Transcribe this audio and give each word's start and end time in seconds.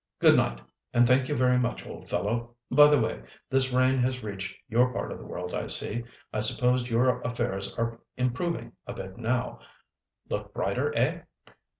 "Good 0.17 0.35
night, 0.35 0.59
and 0.95 1.05
thank 1.05 1.29
you 1.29 1.35
very 1.35 1.59
much, 1.59 1.85
old 1.85 2.09
fellow! 2.09 2.55
By 2.71 2.87
the 2.87 2.99
way, 2.99 3.21
this 3.51 3.71
rain 3.71 3.99
has 3.99 4.23
reached 4.23 4.51
your 4.67 4.91
part 4.91 5.11
of 5.11 5.19
the 5.19 5.23
world, 5.25 5.53
I 5.53 5.67
see; 5.67 6.05
I 6.33 6.39
suppose 6.39 6.89
your 6.89 7.19
affairs 7.21 7.75
are 7.77 7.99
improving 8.17 8.71
a 8.87 8.93
bit 8.93 9.17
now—look 9.17 10.51
brighter, 10.55 10.91
eh!" 10.97 11.19